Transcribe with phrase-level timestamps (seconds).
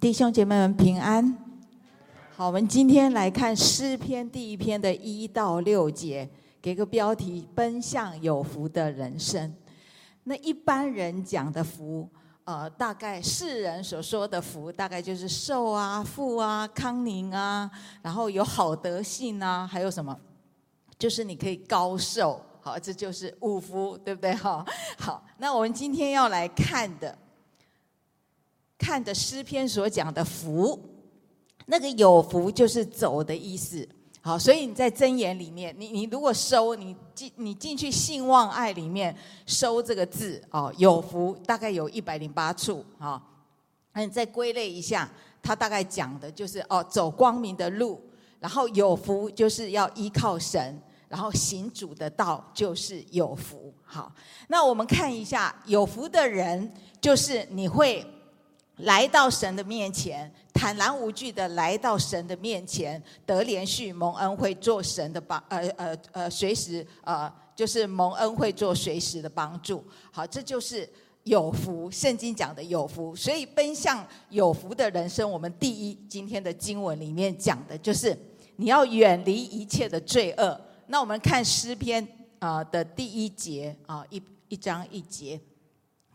[0.00, 1.36] 弟兄姐妹们平安。
[2.34, 6.28] 好，我们今天来看诗篇第一篇的一到六节，
[6.60, 9.54] 给个标题：奔向有福的人生。
[10.24, 12.06] 那一般人讲的福，
[12.44, 17.70] 呃，大概世人所说的福，大概就是寿啊、富啊、康宁啊，
[18.02, 20.14] 然后有好德性啊，还有什么？
[20.98, 22.40] 就是你可以高寿。
[22.60, 24.34] 好，这就是五福，对不对？
[24.34, 24.64] 哈，
[24.98, 27.16] 好，那我们今天要来看的。
[28.78, 30.78] 看的诗篇所讲的福，
[31.66, 33.88] 那个有福就是走的意思。
[34.20, 39.16] 好，所以你在箴言里面，你你如果收你进你进去信望爱里面
[39.46, 43.22] 收这个字哦，有福大概有一百零八处啊。
[43.92, 45.08] 那你再归类一下，
[45.40, 48.00] 它大概讲的就是哦，走光明的路，
[48.40, 53.72] 然后有福就是要依靠神，然后行主的道就是有福。
[53.84, 54.12] 好，
[54.48, 58.04] 那我们看一下有福的人，就是你会。
[58.76, 69.82] 来到神的面前，坦然无惧的来到神的面前，得连续蒙恩惠，做神的帮，呃呃呃，随时呃，就是蒙恩惠，做随时的帮助。
[70.12, 70.86] 好，这就是
[71.22, 71.90] 有福。
[71.90, 78.14] 圣经讲的有福，所以奔向有福的人生，我们第一今天的经文里面讲的就是
[78.56, 80.60] 你要远离一切的罪恶。
[80.88, 82.06] 那我们看诗篇
[82.40, 85.40] 啊的第一节啊，一一章一节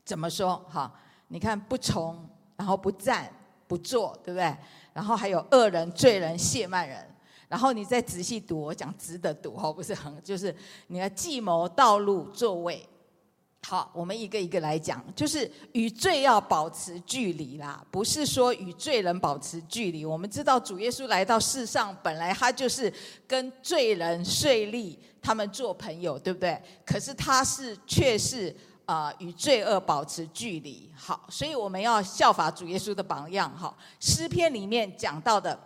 [0.06, 0.64] 怎么说？
[0.70, 0.94] 哈，
[1.28, 2.24] 你看不从。
[2.62, 3.28] 然后不站
[3.68, 4.56] 不坐，对不对？
[4.94, 7.04] 然后还有恶人、罪人、亵慢人。
[7.50, 12.88] 然后你再仔细读，我讲值得读哦，不是很， 就是你的计谋、道路、座位。
[13.66, 20.06] 好，我们一个一个来讲，就是与罪要保持距离啦，不是说与罪人保持距离。
[20.06, 22.94] 我们知道主耶稣来到世上，本来他就是
[23.28, 26.62] 跟罪人、税吏他们做朋友，对不对？
[26.86, 28.56] 可是他是却是。
[28.92, 33.74] 啊、与罪恶保持距离，好，所以我们要效法主耶稣的榜样，哈。
[34.02, 35.58] 诗篇里面讲到的，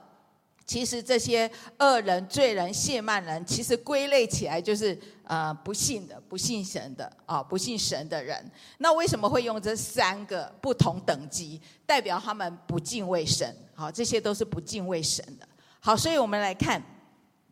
[0.63, 1.49] 其实这些
[1.79, 8.39] 恶人、罪人、亵慢人，其实归类起来就是呃不信的、不信神的啊、不信神的人。
[8.77, 13.51] 那为什么会用这三个不同等级，代表他们不敬畏神？
[13.73, 15.47] 好，这些都是不敬畏神的。
[15.79, 16.79] 好，所以我们来看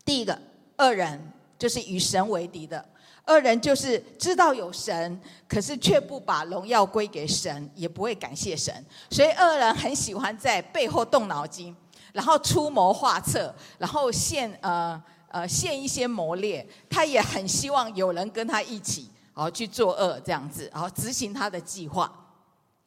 [0.04, 0.40] 第一个
[0.78, 2.93] 恶人，就是与神为敌的。
[3.26, 5.18] 恶人就是知道有神，
[5.48, 8.84] 可是却不把荣耀归给神，也不会感谢神。
[9.08, 11.74] 所以恶人很喜欢在背后动脑筋，
[12.12, 16.66] 然后出谋划策，然后献呃呃献一些谋略。
[16.90, 22.12] 他也很希望有人跟他一起，然后去作恶这样子，然后执行他的计划。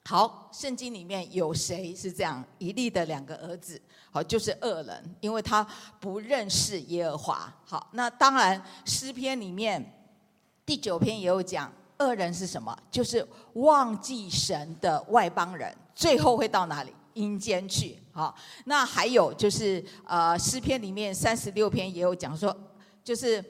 [0.06, 2.46] 好，圣经里面有谁是这样？
[2.59, 3.81] 一利的两个儿子，
[4.12, 5.68] 好，就是恶人，因为他
[6.00, 7.52] 不认识耶和华。
[7.66, 9.94] 好，那当然诗篇里面。
[10.68, 12.78] 第九篇也有讲，恶人是什么？
[12.92, 16.94] 就是忘记神的外邦人，最后会到哪里？
[17.14, 17.98] 阴间去。
[18.12, 18.36] 好，
[18.66, 22.54] 那还有就是，呃，诗篇里面三十六篇也有讲说，
[23.02, 23.42] 就是，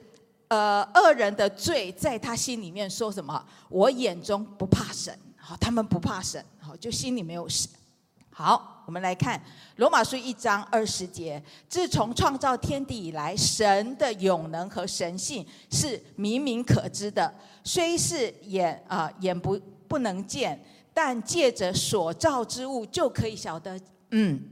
[0.46, 3.44] 呃，恶人的罪在他心里面说什么？
[3.68, 7.68] 我眼中不怕神，好，他们不怕神，好，就心里没有神。
[8.30, 9.38] 好，我们来看
[9.76, 11.42] 罗马书一章二十节。
[11.68, 17.30] 自从创造天地以来，神的永能和神性是明明可知的，
[17.62, 20.58] 虽是眼啊、眼不不能见，
[20.94, 23.78] 但借着所造之物就可以晓得，
[24.12, 24.42] 嗯，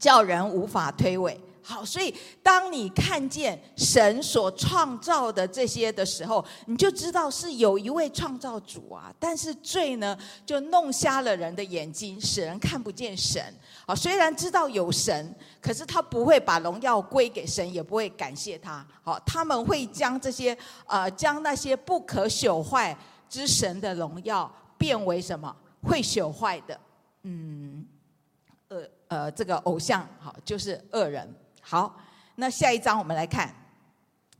[0.00, 1.38] 叫人无法推诿。
[1.62, 2.14] 好，所以
[2.44, 9.12] 当你看见神所创造的这些的时候，你就知道是有一位创造主啊。
[9.18, 13.42] 但是罪呢，就弄瞎了人的眼睛，使人看不见神。
[13.88, 18.84] 好，虽然知道有神，可是他不会把荣耀归给神，也不会感谢他。
[19.00, 22.96] 好，他们会将这些呃，将那些不可朽坏
[23.28, 25.54] 之神的荣耀变为什么？
[25.82, 26.80] 会朽坏的，
[27.22, 27.86] 嗯，
[28.66, 31.32] 呃呃，这个偶像，好，就是恶人。
[31.60, 31.96] 好，
[32.34, 33.54] 那下一章我们来看，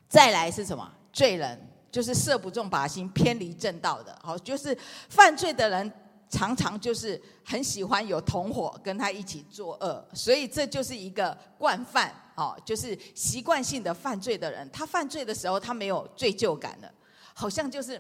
[0.09, 0.93] 再来是什么？
[1.13, 4.19] 罪人就是射不中靶心、偏离正道的。
[4.21, 4.77] 好，就是
[5.09, 5.93] 犯罪的人
[6.29, 12.15] 常常就是很喜欢有同伙跟他一起作恶，所以这就是一个惯犯。
[12.37, 16.93] 哦，就是习惯性的犯罪的人，他犯罪的时候他没有罪疚感的，
[17.33, 17.99] 好像就是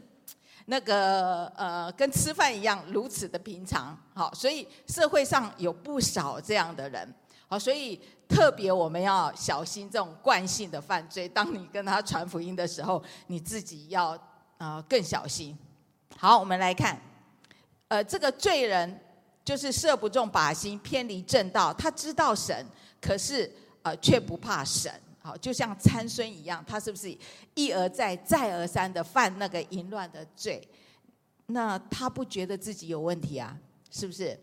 [0.66, 3.98] 那个呃跟吃饭一样如此的平常。
[4.12, 7.14] 好，所以社会上有不少这样的人。
[7.48, 7.98] 好，所以
[8.28, 11.26] 特别我们要小心这种惯性的犯罪。
[11.26, 14.08] 当你跟他传福音的时候，你自己要
[14.58, 15.56] 啊、呃、更小心。
[16.18, 17.00] 好，我们来看，
[17.88, 19.00] 呃，这个罪人
[19.44, 21.72] 就是射不中靶心，偏离正道。
[21.72, 22.66] 他知道神，
[23.00, 23.50] 可是
[23.82, 24.92] 呃却不怕神。
[25.20, 27.16] 好，就像参孙一样，他是不是
[27.54, 30.66] 一而再、再而三的犯那个淫乱的罪？
[31.46, 33.56] 那他不觉得自己有问题啊？
[33.90, 34.38] 是不是？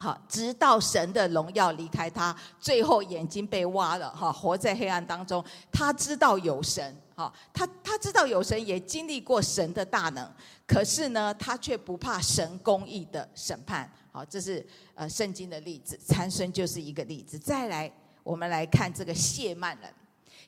[0.00, 5.44] 好，直到神的荣耀离开他，最后眼睛被挖了，哈，活在黑暗当中。
[5.72, 10.24] 他知道有神，好，他他知道有神，也经历过神的大能，
[10.64, 13.92] 可是呢，他却不怕神公义的审判。
[14.12, 17.36] 好，这是呃圣经的例子，参孙就是一个例子。
[17.36, 17.92] 再来，
[18.22, 19.92] 我们来看这个谢曼人，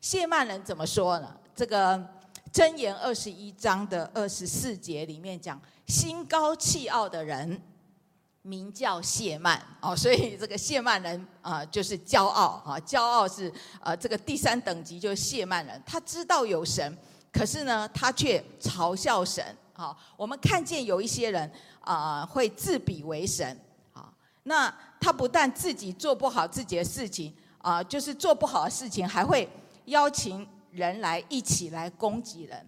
[0.00, 1.36] 谢曼人怎么说呢？
[1.56, 1.98] 这个
[2.52, 7.60] 箴言二十一章的二十四节里面讲，心高气傲的人。
[8.42, 15.82] 名叫谢曼哦，所以这个谢曼人啊、就是骄傲啊，骄傲是呃这个第三等级，就是谢曼人。
[15.84, 16.96] 他知道有神，
[17.30, 19.44] 可是呢，他却嘲笑神。
[19.74, 21.50] 好，我们看见有一些人
[21.80, 23.58] 啊、会自比为神
[23.92, 24.10] 啊。
[24.44, 29.46] 那他不但自己做不好自己的事情啊、就是做不好的事情，还会
[29.84, 32.66] 邀请人来一起来攻击人。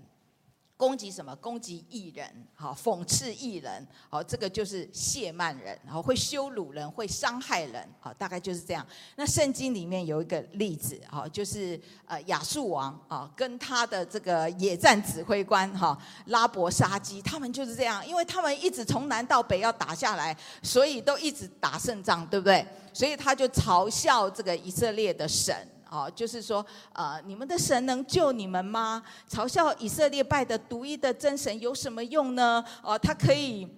[0.82, 1.32] 攻击什么？
[1.36, 8.84] 攻击艺人，好，讽刺艺人，好，这个就是亵慢人，然后会羞辱人，会伤害人，好，大概就是这样。
[9.14, 15.96] 那圣经里面有一个例子，好，就是呃亚述王啊，跟他的这个野战指挥官哈
[16.26, 22.66] 拉伯沙基，他们就是这样，因为他们一直从南到北要打下来，所以都一直打胜仗，对不对？
[22.92, 25.54] 所以他就嘲笑这个以色列的神。
[25.92, 29.02] 哦，就是说，呃，你们的神能救你们吗？
[29.28, 32.64] 嘲笑以色列拜的独一的真神有什么用呢？
[32.82, 33.68] 哦，他可以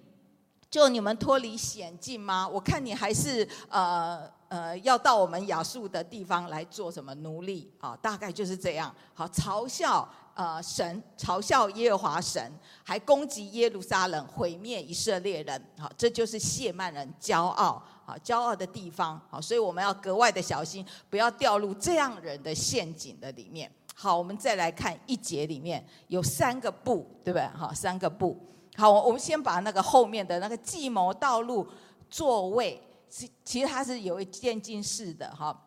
[0.71, 2.47] 救你们脱离险境吗？
[2.47, 7.69] 我看你还是呃呃，要到我们亚述的地方来做什么奴隶？
[7.81, 8.95] 啊、哦，大概就是这样。
[9.13, 12.49] 好，嘲笑呃神，嘲笑耶和华神，
[12.81, 15.61] 还攻击耶路撒冷，毁灭以色列人。
[15.77, 17.83] 好，这就是谢曼人骄傲。
[18.05, 23.71] 好，骄傲的地方，好，所以我们要格外的小心，不要掉入这样人的陷阱的里面。
[23.95, 27.47] 好，我们再来看一节里面有三个不，对不对？
[27.47, 28.37] 好，三个不。
[28.75, 31.67] 好，我们先把那个后面的那个计谋、道路、
[32.09, 32.79] 作为，
[33.09, 35.59] 其其实它是有一渐进式的哈。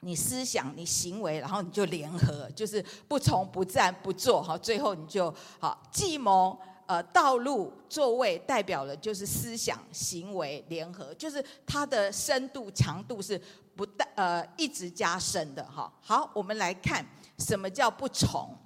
[0.00, 6.58] 你思想、你行为，然后你就联合，就是不从、不战、不做，好，最后你就好计谋。
[6.86, 13.40] 呃，道路座位代表了就是思想行为联合，就是它的深度强度是
[13.74, 15.92] 不带呃一直加深的哈。
[16.00, 17.04] 好，我们来看
[17.38, 18.56] 什么叫不从，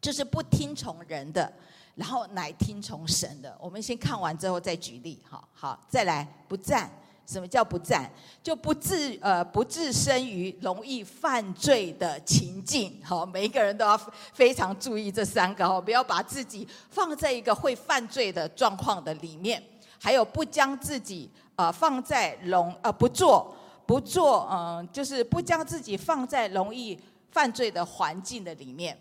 [0.00, 1.52] 就是不听从人的，
[1.94, 3.56] 然后乃听从神的。
[3.60, 5.42] 我们先看完之后再举例哈。
[5.52, 6.90] 好，再来不赞。
[7.30, 8.10] 什么叫不战？
[8.42, 12.98] 就不自呃不置身于容易犯罪的情境。
[13.04, 14.00] 好，每一个人都要
[14.32, 19.62] 非常注意这三个哦，不要把自己放在一个会犯罪的状况的里面。
[20.00, 23.54] 还有不将自己呃放在容呃不做
[23.84, 26.98] 不做嗯，就是不将自己放在容易
[27.30, 28.98] 犯罪的环境的里面。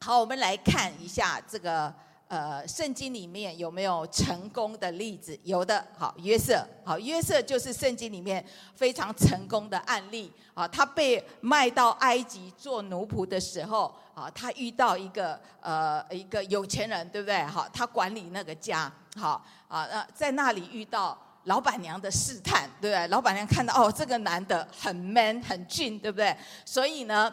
[0.00, 1.92] 好，我们来看一下这个。
[2.28, 5.38] 呃，圣经里面有没有成功的例子？
[5.44, 8.44] 有的，好，约瑟，好，约瑟就是圣经里面
[8.74, 10.30] 非常成功的案例。
[10.52, 17.42] 啊，他被卖到埃及做奴仆的时候，啊，他遇到一个呃一个有钱人，对不对？
[17.44, 23.08] 好，他管理那个家，好啊，那在那里遇到老板娘的试探，对不对？
[23.08, 26.36] 老板娘看到哦，这个男的很 man 很俊，对不对？
[26.66, 27.32] 所以呢。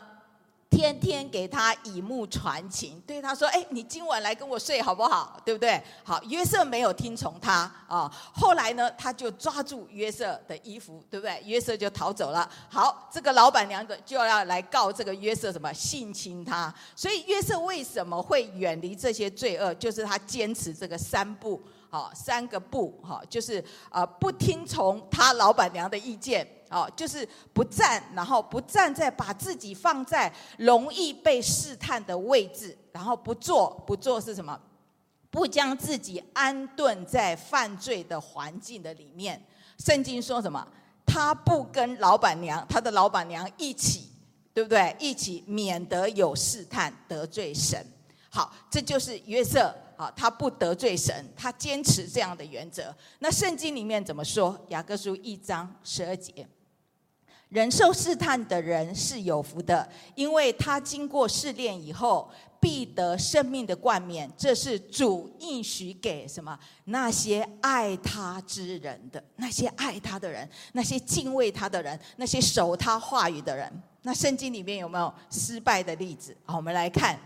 [0.69, 5.39] 天天给他以目传情，对他说：“哎，你今晚来跟我睡好不好？
[5.45, 8.12] 对不对？”好，约瑟没有听从他啊。
[8.34, 11.41] 后来呢，他就抓住约瑟的衣服，对不对？
[11.45, 12.50] 约瑟就逃走了。
[12.69, 16.74] 好，这个老板娘的就要来告这个约瑟什么性侵他。
[16.93, 19.74] 所以约瑟为什么会远离这些罪恶？
[19.75, 21.62] 就是他坚持这个三不。
[21.96, 34.60] 好，三个不，哈，就是啊，不听从他老板娘的意见，哦，就是不站，然后不站在把自己放在容易被试探的位置，然后不做，不做是什么？
[35.30, 39.42] 不将自己安顿在犯罪的环境的里面。
[39.80, 40.68] 圣经说什么？
[41.06, 44.10] 他不跟老板娘，他的老板娘一起，
[44.54, 44.94] 对不对？
[45.00, 47.82] 一起免得有试探得罪神。
[48.30, 49.74] 好，这就是约瑟。
[49.98, 52.96] 好，他不得罪神，他坚持这样的原则。
[53.20, 54.60] 那圣经里面怎么说？
[54.70, 56.48] 雅各书一章十二节：
[57.50, 64.30] 忍受试探的人是有福的，因为他经过试炼以后，必得生命的冠冕。
[64.36, 66.60] 这是主应许给什么？
[66.86, 73.72] 那些爱他之人的，那些爱他的人，那些敬畏他的人，那些守他话语的人。
[74.02, 76.36] 那圣经里面有没有失败的例子？
[76.44, 77.18] 好，我们来看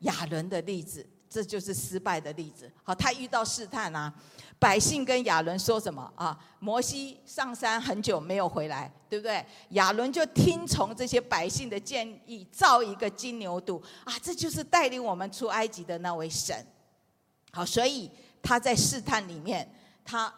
[0.00, 1.06] 亚伦的例子。
[1.30, 2.68] 这就是失败的例子。
[2.82, 4.12] 好，他遇到试探啊，
[4.58, 6.36] 百姓跟亚伦说什么啊？
[6.58, 9.42] 摩西上山很久没有回来，对不对？
[9.70, 16.66] 亚伦就听从这些百姓的建议，造一个金牛犊啊，这就是带领我们出埃及的那位神。
[17.52, 18.10] 好，所以
[18.42, 19.72] 他在试探里面，
[20.04, 20.34] 他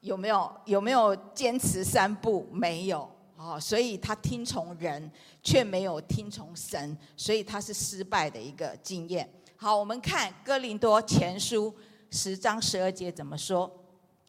[0.00, 2.48] 有没有有没有坚持三步？
[2.50, 5.08] 没有哦，所以他听从人，
[5.44, 9.28] 却没有听从神，所以他是失败的一个经验。
[9.64, 11.74] 好，我们看哥林多前书
[12.10, 13.70] 十章十二节怎么说？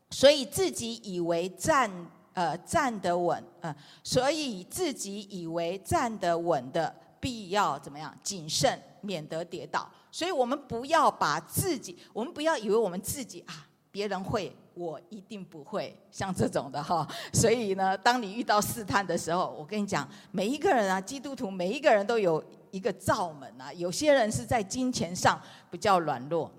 [0.09, 1.91] 所以自己以为站
[2.31, 8.17] 呃站得稳呃，所以自己以为站得稳的，必要怎么样？
[8.23, 9.91] 谨慎，免得跌倒。
[10.09, 14.53] 所以我们不要把自己，我们不要以为我们自己啊，别人会。
[14.77, 23.71] 我一定不会像这种的哈， 所以呢，当你遇到试探的时候，我跟你讲，每一个人啊，基督徒每一个人都有一个罩门啊。
[23.71, 26.51] 有些人是在金钱上比较软弱，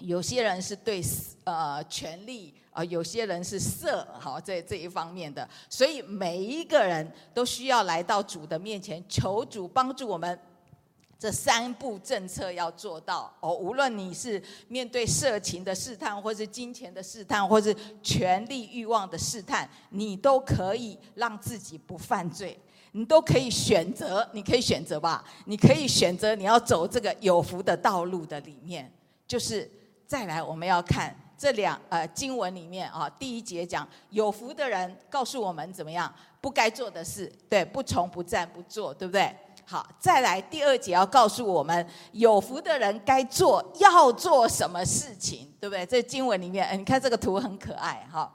[0.00, 1.00] 有些人是对
[1.44, 10.36] 呃权力啊，有些人是色好这这一方面的，所以每一个人都需要来到主的面前，求主帮助我们。
[11.18, 13.32] 这三步政策要做到。
[13.40, 22.58] 哦，无论你是面对色情的试探，或是金钱的试探，或是权力欲望的试探，你都可以让自己不犯罪，
[22.92, 28.92] 你都可以选择，你可以选择吧，你可以选择你要走这个有福的道路的里面，
[29.26, 29.70] 就是
[30.06, 39.34] 再来我们要看这两呃经文里面啊，第一节讲有福的人告诉我们怎么样不该做的事，对，不从不战不做，对不对？
[39.68, 45.84] 好，再来第二节要告诉我们，有福的人该做要做什么事情，对不对？
[45.84, 48.32] 这经文里面，你看这个图很可爱哈。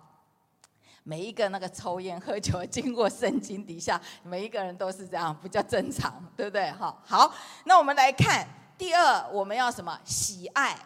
[1.04, 6.70] 每一个那个抽烟喝酒经过圣经底下，每一个人都是这样，比较正常，对不对？
[6.72, 7.34] 好，好，
[7.64, 8.46] 那我们来看
[8.78, 9.98] 第二，我们要什么？
[10.04, 10.78] 喜爱，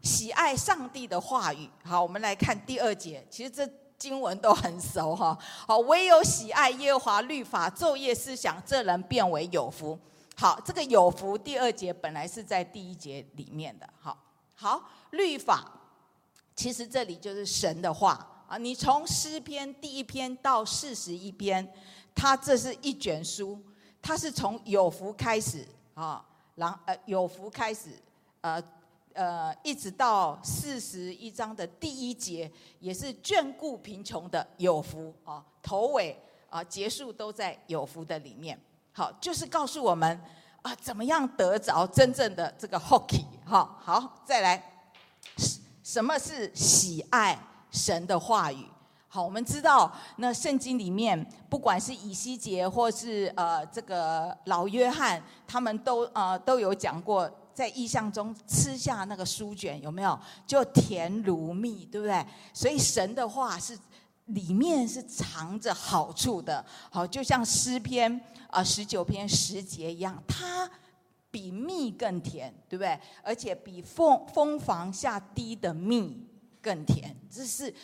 [0.00, 1.68] 喜爱上帝的话语。
[1.84, 3.68] 好，我们来看第二节，其实这。
[3.98, 5.36] 经文都很熟哈，
[5.66, 9.98] 好，唯有喜爱耶和华律法，昼夜思想，这人变为有福。
[10.36, 13.88] 好，这个有福第二节本来是在第一节里面的。
[13.98, 14.16] 好，
[14.54, 15.68] 好，律法
[16.54, 18.56] 其实这里就是神的话啊。
[18.56, 21.68] 你从诗篇第一篇到四十一篇，
[22.14, 23.60] 它这是一卷书，
[24.00, 26.24] 它是从有福开始啊，
[26.54, 27.90] 然后呃有福开始
[28.42, 28.62] 呃。
[29.18, 32.48] 呃，一直到四十一章的第一节，
[32.78, 36.16] 也是眷顾贫穷的有福啊，头尾
[36.48, 38.56] 啊结束都在有福的里面。
[38.92, 40.20] 好，就是告诉我们
[40.62, 43.24] 啊，怎么样得着真正的这个福气。
[43.44, 44.62] 好，好，再来，
[45.82, 47.36] 什么是喜爱
[47.72, 48.64] 神的话语？
[49.08, 57.28] 好，我们知道那圣经里面，不管是以西结或是呃这个老约翰，他们都呃都有讲过。
[57.58, 60.16] 在异象中吃下那个书卷有没有？
[60.46, 62.24] 就甜如蜜，对不对？
[62.54, 63.76] 所以神的话是
[64.26, 70.70] 里面是藏着好处的，好，就像诗篇啊十九篇十节一样，它
[71.32, 72.96] 比蜜更甜，对不对？
[73.24, 76.24] 而且比蜂蜂房下滴的蜜
[76.62, 77.12] 更甜。
[77.28, 77.74] 这是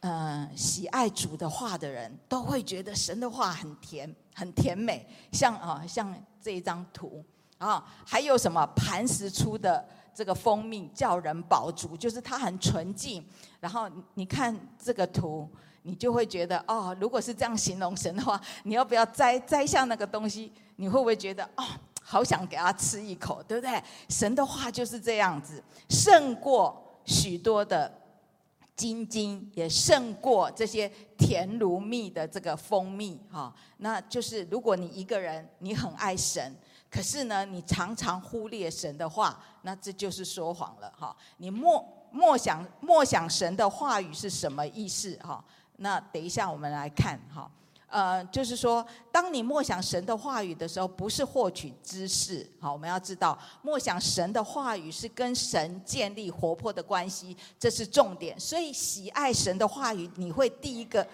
[0.00, 5.08] 呃喜爱主的话的人都会觉得神的话很甜，很甜美。
[5.32, 7.24] 像啊像这一张图。
[7.64, 9.82] 啊，还有什么磐石出的
[10.14, 13.24] 这个蜂蜜叫人饱足，就是它很纯净。
[13.58, 15.48] 然后你看这个图，
[15.80, 20.52] 你就会觉得哦，如果是这样形容神的话，你要不要摘摘下那个东西？
[20.76, 21.64] 你会不会觉得哦，
[22.02, 23.82] 好想给他吃一口，对不对？
[24.10, 27.90] 神的话就是这样子，胜过许多的
[28.76, 33.18] 金金，也胜过这些甜如蜜的这个蜂蜜。
[33.32, 36.54] 哈，那就是如果你一个人，你很爱神。
[36.94, 41.16] 可是呢，你常常忽略神的话，那这就是说谎了哈。
[41.38, 45.44] 你默默想默想神的话语是什么意思哈？
[45.78, 47.50] 那等一下我们来看哈。
[47.88, 52.48] 呃，就是说，当你默想神的话语的时候，不是获取知识。
[52.60, 58.38] 好，我们要知道，默想神的话语是跟神建立活泼的关系，这是重点。
[58.38, 61.04] 所以，喜爱神的话语，你会第一个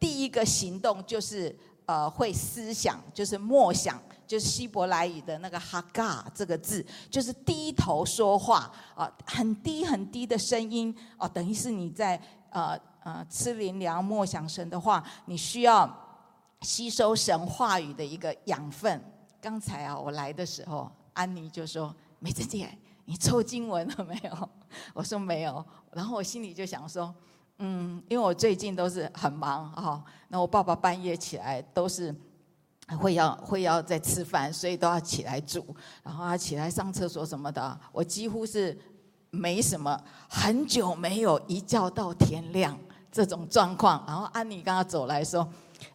[0.00, 1.54] 第一个行动就是
[1.86, 4.00] 呃，会思想，就是默想。
[4.26, 15.88] 就是希伯来语的那个哈嘎这个字，就是低头说话啊，很低很低的声音哦，等于是你在呃呃吃灵粮默想神的话，你需要
[16.62, 19.00] 吸收神话语的一个养分。
[19.40, 24.50] 刚才啊，我来的时候，安妮就说：“美珍姐，你抽经文了没有？”
[24.92, 27.14] 我说没有，然后我心里就想说
[27.58, 32.14] ：“嗯，因为我最近都是很忙哈，那我爸爸半夜起来都是。”
[33.00, 37.76] 会要会要在吃饭，所以都要起来煮，然后他起来上厕所什么的。
[37.90, 38.78] 我几乎是
[39.30, 42.78] 没什么，很久没有一觉到天亮
[43.10, 44.04] 这种状况。
[44.06, 45.42] 然后安妮刚刚走来说：“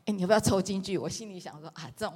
[0.03, 2.13] 哎，你要不要抽金句？”我心里想说：“啊，这种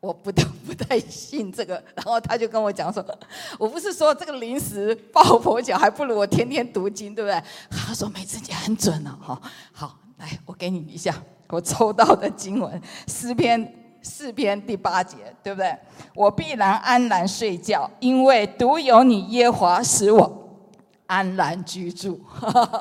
[0.00, 1.74] 我不得不太信这个。
[1.96, 3.04] ”然后他就跟我讲说
[3.58, 9.40] ：“我不是说这个临时抱佛脚，还不如我天天读经，对不对？”他说：“美珍姐很准呢，哈，
[9.72, 11.14] 好。”来，我给你一下，
[11.46, 15.72] 我抽到的经文，诗篇四篇第八节，对不对？
[16.12, 20.58] 我必然安然睡觉，因为独有你耶华使我
[21.06, 22.20] 安然居住。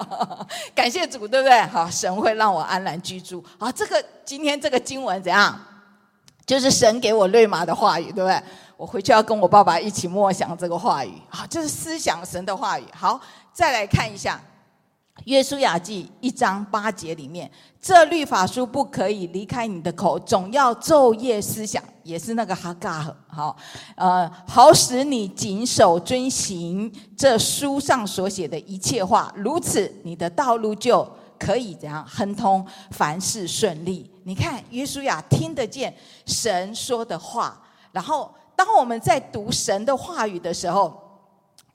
[0.73, 1.61] 感谢主，对不对？
[1.67, 3.43] 好，神会让我安然居住。
[3.59, 5.55] 好，这个今天这个经文怎样？
[6.47, 8.41] 就是神给我瑞玛的话语，对不对？
[8.77, 11.11] 我回去要跟我爸爸一起默想这个话语。
[11.29, 12.83] 好，就是思想神的话语。
[12.93, 13.19] 好，
[13.51, 14.41] 再来看一下。
[15.25, 17.51] 约书亚记一章八节里面，
[17.81, 23.57] 这律法书不可以离开你的口，总要昼夜思想，也是那个哈嘎好，
[23.95, 31.05] 呃，好使你谨守遵行这书上所写的一切话，如此你的道路就
[31.39, 34.09] 可以怎样亨通，凡事顺利。
[34.27, 37.57] 你看约书亚听得见神说的话，
[37.93, 41.01] 然后当我们在读神的话语的时候，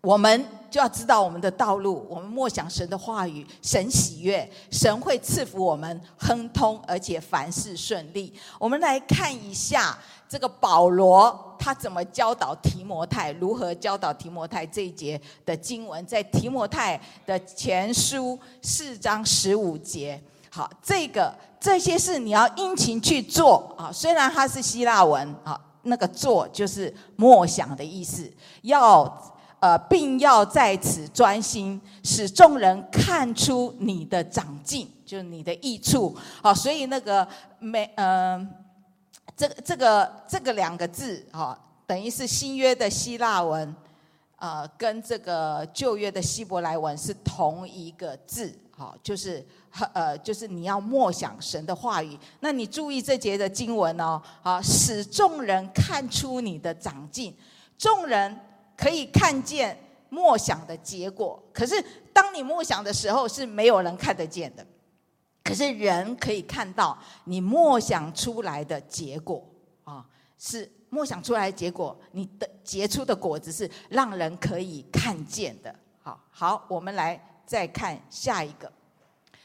[0.03, 8.31] 我们就要知道我们的道路，我们默想神的话语，神喜悦，神会赐福我们亨通，而且凡事顺利。
[8.59, 20.23] 我们来看一下这个保罗他怎么教导提摩太，如何教导提摩太这一节的经文，在提摩太的前书四章十五节。
[20.55, 28.31] 好，这个这些事你要殷勤去做啊，虽然它是希腊文啊，那个做就是默想的意思，
[28.61, 29.33] 要。
[29.63, 36.17] 呃，并要在此专心，使众人看出你的长进，就是你的益处。
[36.43, 37.25] 好，所以那个
[37.61, 38.49] 没，嗯、呃，
[39.37, 41.57] 这个这个这个两个字，哈，
[41.87, 43.73] 等于是新约的希腊文，
[44.35, 49.45] 呃，跟这个旧约的希伯来文是同一个字，好，就是
[49.93, 52.19] 呃，就是你要默想神的话语。
[52.41, 57.37] 那你注意这节的经文哦，好，使众人看出你的长进，
[57.79, 58.41] 众人。
[58.75, 61.81] 可以看见默想的结果，可是
[62.13, 64.67] 当你默想的时候是没有人看得见的，
[65.45, 69.47] 可是人可以看到你默想出来的结果
[69.85, 70.05] 啊，
[70.37, 75.73] 是默想出来的结果，你的结出的果子是让人可以看见的。
[76.03, 78.71] 好，好，我们来再看下一个，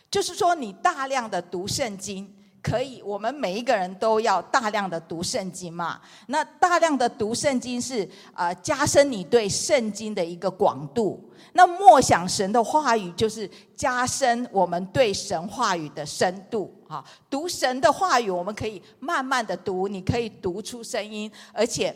[0.09, 2.33] 就是说你大量的读圣经。
[2.59, 6.01] 可以，我们每一个人都要大量的读圣经嘛。
[6.25, 11.31] 那大量的读圣经是呃加深你对圣经的一个广度。
[11.53, 17.01] 那默想神的话语就是加深我们对神话语的深度啊。
[17.29, 21.95] 读神的话语，我们可以慢慢的读，你可以读出声音，而且。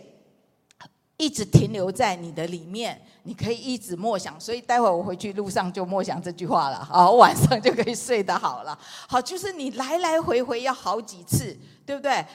[1.22, 4.40] 一直停留在你的里面，你可以一直默想。
[4.40, 8.76] 所以待会儿我回去路上就默想这句话了，好，晚上就可以睡得好了。
[9.08, 11.56] 好，就是你来来回回要好几次，
[11.86, 12.26] 对不对？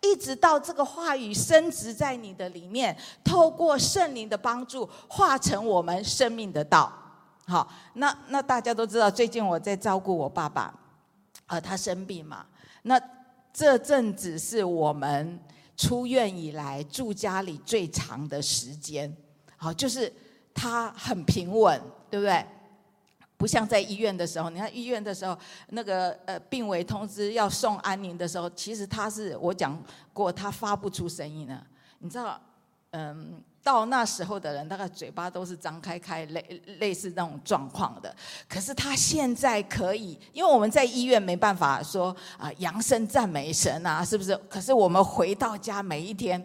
[0.00, 6.90] 一直到这个话语深植在你的里面，透过圣灵的帮助，化成我们生命的道。
[7.46, 10.72] 好，那那大家都知道，最近我在照顾我爸爸，
[11.46, 12.46] 呃，他生病嘛。
[12.84, 12.98] 那
[13.52, 15.38] 这阵子是我们。
[15.80, 19.10] 出院以来住家里最长的时间，
[19.56, 20.12] 好，就是
[20.52, 22.44] 他很平稳，对不对？
[23.38, 25.34] 不像在医院的时候，你看医院的时候，
[25.68, 31.66] 那个呃病危通知要送安宁的时候，其实他是我讲过，他发不出声音了，
[32.00, 32.38] 你知道，
[32.90, 33.42] 嗯。
[33.62, 38.14] 到那时候的人，大概嘴巴都是张开开，类类似那种状况的。
[38.48, 44.34] 可是他现在可以，因为我们在医院没办法说啊，扬声赞美神啊，是不是？
[44.48, 46.44] 可是我们回到家每一天，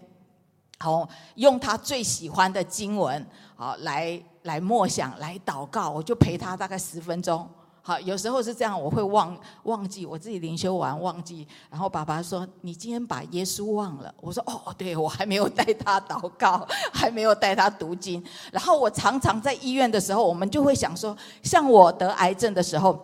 [0.80, 3.26] 好用他最喜欢的经文，
[3.56, 7.50] 好来来默想，来祷告，我就陪他大概十分钟。
[7.88, 23.00] 好，有时候是这样，我会忘忘记我自己灵修完忘记，然后爸爸说：“你今天把耶稣忘了。”我说：“哦，对，我还没有带他祷告，还没有带他读经。”然后我常常在医院的时候，我们就会想说，像我得癌症的时候，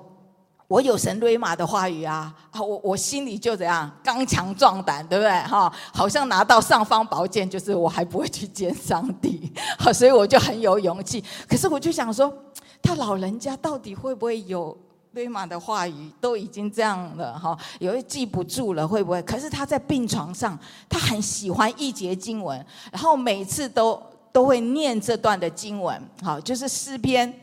[0.67, 5.31] 我有神瑞玛的话语啊，我我心里就怎样刚强壮胆，对不对？
[5.43, 11.23] 哈，好像拿到尚方宝剑，就是我还不会去见上帝，好， 所以我就很有勇气。
[11.47, 12.33] 可是我就想说。
[12.81, 14.77] 他老人家到底会不会有
[15.11, 16.11] 瑞玛的话语？
[16.21, 19.21] 都已经这样了哈，有些记不住了，会不会？
[19.23, 27.33] 可是他在病床上，他很喜欢一节经文，然后每次都都会念这段的经文，好，就是诗篇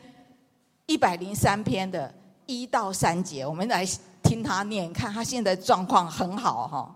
[0.87, 2.12] 一百零三篇的
[2.46, 3.87] 一到三节，我们来
[4.22, 6.94] 听他念，看他现在状况很好哈。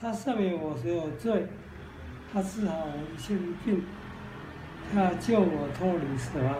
[0.00, 1.46] 他赦免我所有罪，
[2.32, 3.84] 他治好我一切的病，
[4.92, 6.56] 他救我脱离死亡。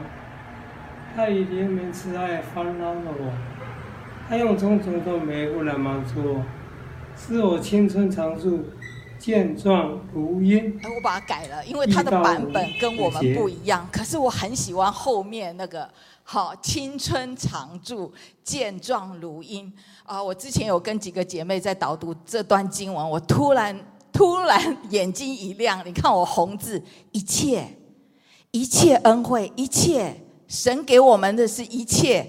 [1.14, 3.32] 他以怜悯慈爱翻捞了我，
[4.28, 6.44] 他用种种的美物来满足我，
[7.16, 8.64] 使我青春常驻，
[9.18, 10.78] 健壮如鹰。
[10.82, 13.88] 哎，我把它改了，因为它的版本跟我们不一样。
[13.90, 15.90] 可是我很喜欢后面那个
[16.22, 18.12] “好青春常驻，
[18.44, 19.72] 健壮如鹰”
[20.06, 20.22] 啊！
[20.22, 23.76] 我之前有跟几个姐妹在导读这段经文，我突然
[24.12, 27.66] 突然眼睛一亮，你看我红字，一切
[28.52, 30.14] 一切恩惠，一切
[30.48, 32.26] 神给我们的是一切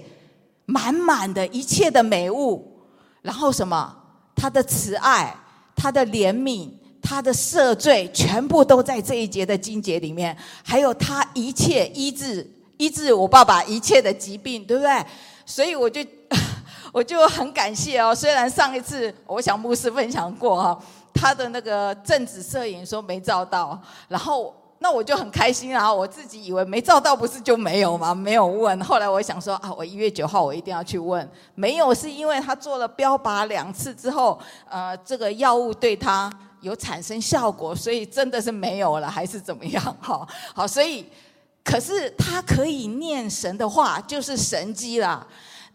[0.66, 2.78] 满满的一切的美物，
[3.22, 3.96] 然后什么？
[4.36, 5.34] 他的慈爱，
[5.74, 6.70] 他的怜悯，
[7.02, 10.36] 他的赦罪，全部都在这一节的经节里面。
[10.62, 15.04] 还有他一切医治，医治我爸爸一切的疾病，对不对？
[15.46, 16.00] 所以我就
[16.92, 18.14] 我就很感谢哦。
[18.14, 20.78] 虽然上一次我想牧师分享过哈，
[21.14, 24.54] 他的那个正子摄影说没照到，然后。
[24.82, 25.92] 那我就很开心啊！
[25.92, 28.14] 我自己以为没照到，不是就没有吗？
[28.16, 28.82] 没有问。
[28.82, 31.30] 后来我想说啊，我一月九号我一定要去问。
[31.54, 39.84] 没有是因为他做了标靶两次之后，呃，这个药物对他有产生效果，所以真的是没有了，还是怎么样？
[40.00, 41.04] 好，好，所以
[41.62, 45.26] 可是他可以念神的话，就是神机啦。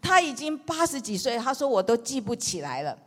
[0.01, 2.97] 他已经八十几岁，他说我都记不起来了。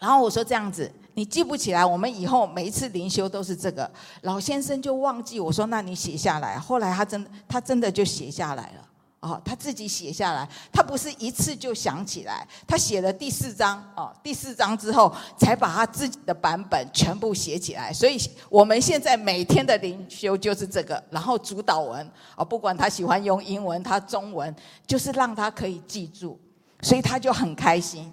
[0.00, 0.92] 然后我说这样子。
[1.18, 3.90] 你记不起来，我们以后每一次灵修都是这个。
[4.20, 6.56] 老先生就忘记我说，那你写下来。
[6.56, 17.92] 后来他真他真的就写下来了，哦，他自己写下来，他不是一次就想起来，他写了第四章，哦，第四章之后才把他自己的版本全部写起来。
[17.92, 18.16] 所以
[18.48, 24.54] 我们现在每天的灵修就是这个，然后主导文，哦，不管他喜欢用英文，他中文，
[24.86, 26.38] 就是让他可以记住，
[26.80, 28.08] 所以他就很开心，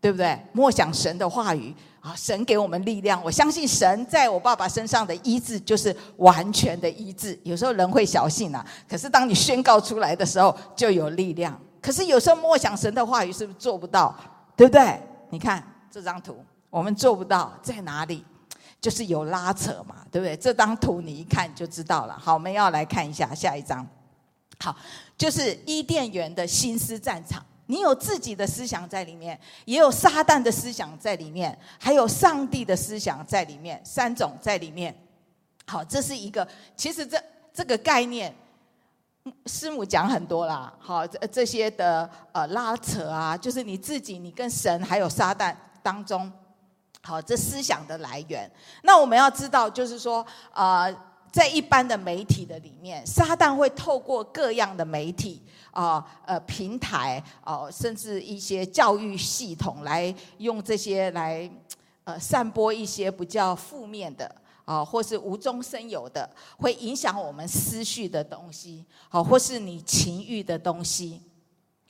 [0.00, 0.38] 对不对？
[0.52, 1.74] 默想神的话语。
[2.04, 2.14] 啊！
[2.14, 7.38] 神给我们力量，我相信神在我爸爸身上的医治就是完全的医治。
[7.44, 11.58] 有时候人会小信啊，可是当你宣告出来的时候就有力量。
[11.80, 14.14] 可是有时候默想神的话语是不是做不到？
[14.54, 15.00] 对不对？
[15.30, 16.36] 你看这张图，
[16.68, 18.22] 我们做不到在哪里？
[18.82, 20.36] 就是有拉扯嘛，对不对？
[20.36, 22.18] 这张图你一看就知道了。
[22.22, 23.86] 好，我们要来看一下下一张。
[24.62, 24.76] 好，
[25.16, 27.42] 就是伊甸园的心思战场。
[27.66, 34.94] 你有自己的思想在里面，也有撒旦的思想在里面，还有上帝的思想在里面，三种在里面。
[35.66, 36.46] 好，这是一个，
[36.76, 37.22] 其实这
[37.52, 38.34] 这个概念，
[39.46, 40.72] 师母讲很多啦。
[40.78, 46.30] 好，这这些的呃拉扯啊，就是你自己，你跟神还有撒旦当中，
[47.02, 48.50] 好，这思想的来源。
[48.82, 50.88] 那我们要知道，就是说啊。
[51.34, 55.42] 在一般的媒体的里面，撒旦会透过各样的媒体
[55.72, 61.50] 啊、呃平台哦、甚至一些教育系统来用这些来
[62.04, 64.32] 呃散播一些比较负面的
[64.64, 71.20] 啊、或是无中生有的，会影响我们思绪的东西，好、或是你情欲的东西，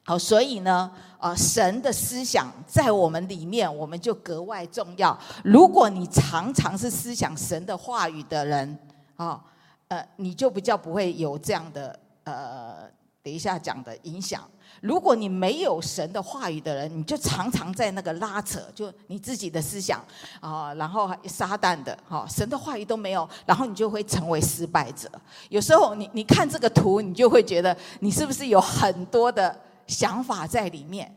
[0.04, 5.16] 好、所以呢，啊、神的思想在我们里面，我们就格外重要。
[5.44, 8.78] 如果你常常是思想神的话语的人。
[9.16, 9.42] 啊、
[9.88, 12.88] 呃，你就比较不会有这样的呃，
[13.22, 14.42] 等一下讲的影响。
[14.80, 20.04] 如果你没有神的话语的人，你就常常在那个拉扯，就你自己的思想
[20.40, 25.10] 啊、然后撒旦的，哈、神的话语都没有，然后你就会成为失败者。
[25.48, 31.10] 有时候你你看这个图，你就会觉得你是不是有很多的想法在里面？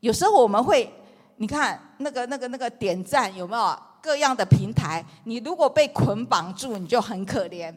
[0.00, 0.92] 有时候我们会，
[1.36, 3.78] 你看那个那个那个点赞有没有？
[4.04, 7.74] 各样的平台，你如果被捆绑住，你就很可怜。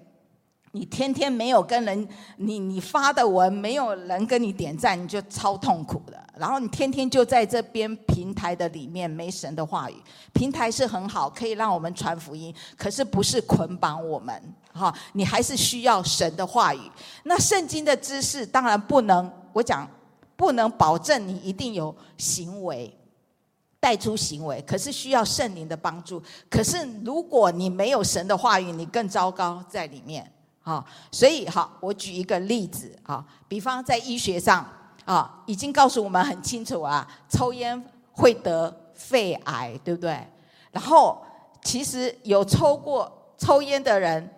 [0.74, 6.22] 你天天没有跟人，你你发的文没有人跟你点赞，你就超痛苦的。
[6.36, 9.96] 然后你天天就在这边平台的里面，没神的话语。
[10.34, 14.54] 平台是很好，可以让我们传福音，可是不是捆绑我们。
[14.74, 16.82] 哈，你还是需要神的话语。
[17.24, 19.90] 那圣经的知识当然不能，我讲
[20.36, 22.94] 不能保证你一定有行为。
[23.88, 26.22] 带出行为，可是需要圣灵的帮助。
[26.50, 30.30] 可是如果你没有神的话语，你更糟糕在里面
[30.62, 30.86] 啊。
[31.10, 34.70] 所以好，我举一个例子啊，比方在医学上
[35.06, 40.20] 啊，已经告诉我们很清楚啊，抽烟会得肺癌，对不对？
[40.70, 41.24] 然后
[41.64, 44.30] 其实有抽过抽烟的人，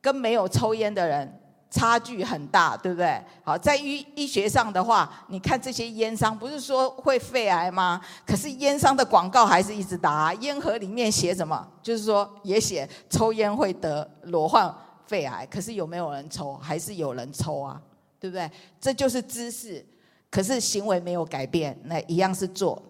[0.00, 1.37] 跟没有抽烟的人。
[1.70, 3.22] 差距很大，对不对？
[3.44, 8.00] 好，在医医学上的话，你看这些烟商，不是说会肺癌吗？
[8.26, 11.66] 可是烟商的广告还是一直打，啊烟盒里面写什么？
[11.82, 14.74] 就是说也写抽烟会得罹患
[15.06, 16.54] 肺癌，可是有没有人抽？
[16.56, 17.80] 还是有人抽啊？
[18.18, 18.50] 对不对？
[18.80, 19.84] 这就是知识，
[20.30, 22.82] 可是行为没有改变，那一样是做。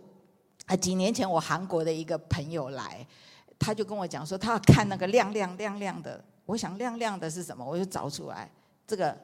[0.67, 3.05] 啊，几年前我韩国的一个朋友来，
[3.59, 6.23] 他就跟我讲说，他要看那个亮亮亮亮的。
[6.47, 7.65] 我想亮亮的是什么？
[7.65, 8.51] 我就找出来。
[8.89, 9.17] 这个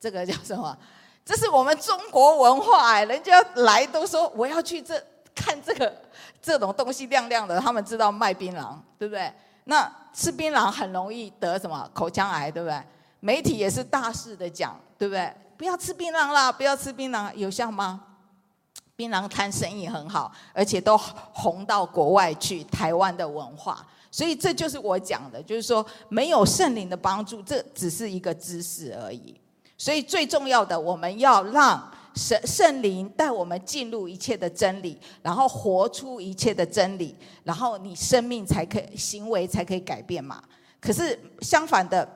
[0.00, 0.76] 这个叫什么？
[1.24, 5.00] 这是我们中国文化哎，人家来都说我要去这
[5.34, 5.94] 看这个
[6.42, 9.32] 这种东西亮亮的，他们知道卖槟榔，对不对？
[9.64, 12.82] 那吃槟榔很容易得什么口腔癌，对不对？
[13.20, 15.32] 媒体也是大肆的讲，对不对？
[15.58, 18.00] 不要吃槟榔啦，不要吃槟榔，有效吗？
[18.96, 22.64] 槟榔摊生意很好，而且都红到国外去。
[22.64, 29.40] 台湾的文化，所以这就是我讲的，就是说没有圣灵的帮助，这只是一个知识而已。
[29.78, 40.42] 所以最重要的，我们要让圣圣灵带我们进入一切的真理，然后活出一切的真理，然后你生命才可以，行为才可以改变嘛。
[40.80, 42.06] 可是相反的，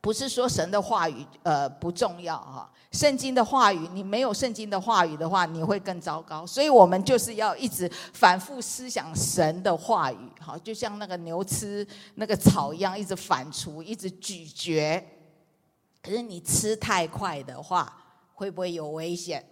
[0.00, 2.70] 不是说神的话语呃不重要哈。
[2.94, 6.46] 圣经的话语，你没有圣经的话语的话，你会更糟糕。
[6.46, 15.04] 所以我们就是要一直反复思想神的话语，好，就像那个牛吃那个草一样，一直反刍，一直咀嚼。
[16.00, 17.92] 可是你吃太快的话，
[18.32, 19.44] 会不会有危险？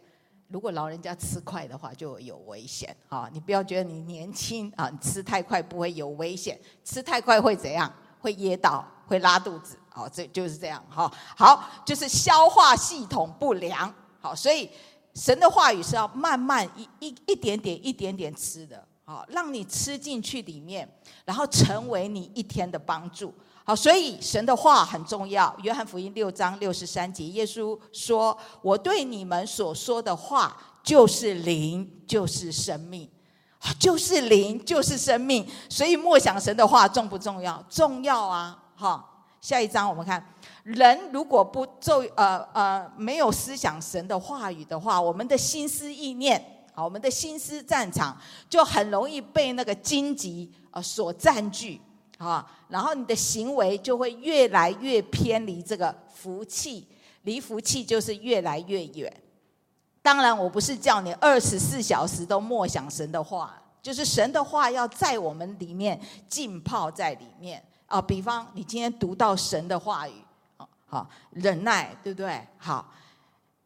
[0.46, 2.94] 如果老人家吃快的话，就有危险。
[3.08, 7.92] 啊，你不要觉得你年轻啊，你吃太快不会有危险，吃太快会怎样？
[8.20, 9.76] 会噎到，会拉肚子。
[9.92, 11.12] 好，这就是这样哈。
[11.36, 13.92] 好，就是消化系统不良。
[14.20, 14.70] 好，所以
[15.14, 20.88] 神的话语是要慢慢一一一点点一点点吃的，好，让你吃进去里面，
[21.26, 23.34] 然后成为你一天的帮助。
[23.64, 25.54] 好，所以神的话很重要。
[25.62, 33.08] 约翰福音六章六十三节，耶稣说：“我对你们所说的话，就是灵，就是生命，
[33.78, 37.62] 就是灵，就是生命。”所以默想神的话重不重要？
[37.68, 38.58] 重要啊！
[38.74, 39.08] 哈。
[39.42, 40.24] 下一章我们看，
[40.62, 46.40] 人如果不咒呃呃没有思想神的话语的话，我们的心思意念
[46.74, 48.16] 啊，我们的心思战场
[48.48, 51.80] 就很容易被那个荆棘啊所占据
[52.18, 56.86] 啊，然后你的行为就会越来越偏离这个福气，
[57.22, 59.12] 离福气就是越来越远。
[60.02, 67.60] 当然，我不是叫你二十四小时都默想神的话，就是神的话要在我们里面浸泡在里面。
[67.92, 70.14] 啊，比方你今天读到神的话语，
[70.86, 72.40] 好，忍耐，对不对？
[72.56, 72.90] 好，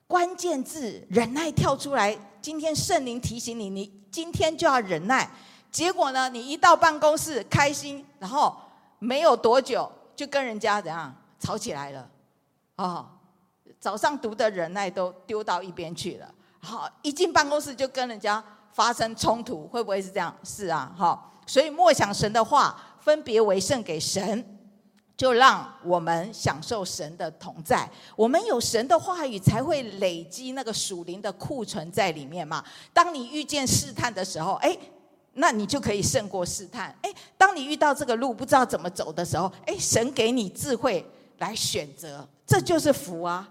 [0.08, 2.18] 关键字忍耐跳出来。
[2.42, 5.30] 今天圣灵提醒你，你今天就要忍耐。
[5.70, 8.56] 结果呢，你一到办公室开心，然后
[8.98, 12.10] 没有多久就跟人家怎样吵起来了。
[12.78, 13.08] 哦，
[13.78, 16.28] 早上读的忍耐都丢到一边去了。
[16.58, 20.36] 好，一进办公室就跟人家发生冲突，会不会是这样？
[20.42, 22.76] 是啊，好，所以默想神的话。
[23.06, 24.44] 分别为圣给神，
[25.16, 27.88] 就让我们享受神的同在。
[28.16, 32.64] 我们有神的话语，才会累积那个属灵的库存在里面嘛。
[32.92, 34.76] 当你遇见试探的时候，哎，
[35.34, 36.92] 那你就可以胜过试探。
[37.00, 43.48] 哎，当你遇到这个路不知道怎么走的时候，哎，神给你智慧来选择，这就是福啊，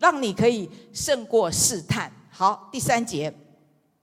[0.00, 2.10] 让你可以胜过试探。
[2.30, 3.30] 好，第三节，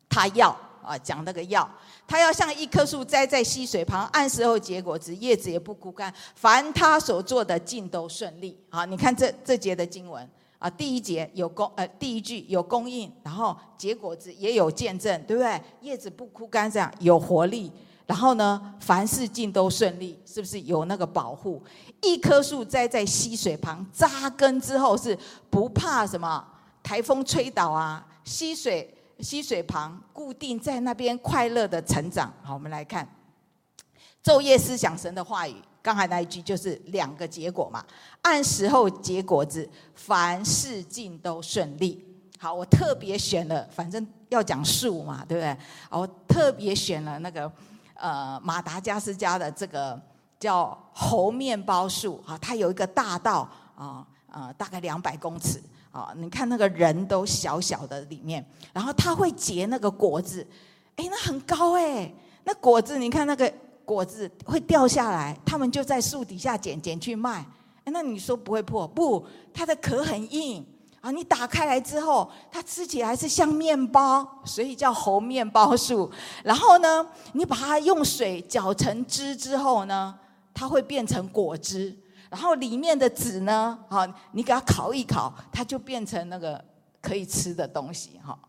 [0.08, 1.68] 他要啊，讲那个要。
[2.12, 6.14] 他要像一棵树栽在溪水旁，按时候结果子，叶子也不枯干。
[6.36, 8.60] 凡他所做的，尽都顺利。
[8.70, 15.62] 好，你看这这节的经文啊，第一节有供，呃，第一句有供应，然后结果子也有见证，对不对？
[15.80, 17.72] 叶子不枯干，这样有活力。
[18.06, 21.64] 然后呢，凡事尽都顺利，是不是有那个保护？
[22.02, 25.18] 一棵树栽在溪水旁，扎根之后是
[25.50, 26.46] 不怕什么
[26.84, 28.94] 台风吹倒啊，溪水。
[29.22, 32.32] 溪水旁固定在那边快乐的成长。
[32.42, 33.08] 好，我们来看，
[34.24, 35.56] 昼夜思想神的话语。
[35.84, 37.84] 刚才那一句就是两个结果嘛，
[38.22, 42.06] 按时候结果子，凡事尽都顺利。
[42.38, 45.58] 好，我特别选了，反正要讲树嘛，对不对？
[45.90, 47.52] 我特别选了那个
[47.96, 50.00] 呃马达加斯加的这个
[50.40, 55.60] 叫猴面包树啊，它有一个大道啊，呃，大概两百公尺。
[55.92, 60.46] 啊，你看那个人都小小的里面，然后它会结那个果子，
[60.96, 62.12] 哎，那很高哎，
[62.46, 67.46] 那果子你看那个果子会掉下来，他们就在树底下捡捡去卖，
[67.84, 68.88] 哎，那你说不会破？
[68.88, 70.66] 不，它的壳很硬
[71.02, 76.10] 啊，你打开来之后，它吃起来是像面包，所以叫猴面包树。
[76.44, 80.18] 然后呢，你把它用水搅成汁之后呢，
[80.54, 81.98] 它会变成果汁。
[82.32, 86.64] 然后里面的籽呢，哈，你给它烤一烤，它就变成那个
[87.02, 88.40] 可以吃的东西，哈。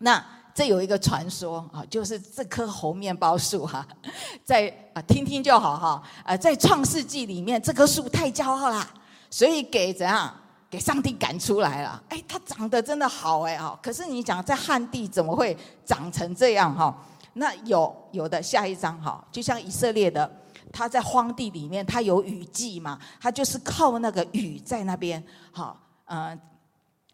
[0.00, 3.86] 那这有一个传说啊，就是这棵猴面包树哈，
[4.44, 8.84] 在啊听听就好哈，啊在创世纪里面，这棵树太骄傲了，
[9.30, 10.34] 所以给怎样
[10.68, 12.02] 给上帝赶出来了。
[12.08, 16.92] 哎，它长得真的好哎哈，可是你讲在旱地怎么会长成这样哈？
[17.34, 20.28] 那有有的下一章哈，就像以色列的。
[20.76, 22.98] 他在荒地里面，他有雨季嘛？
[23.18, 26.38] 他就是靠那个雨在那边，好，嗯，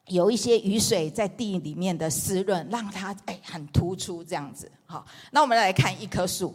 [0.08, 4.68] 有一些雨水在地里面的湿润，让它哎很突出这样子。
[4.84, 6.52] 好，那我们来看一棵树，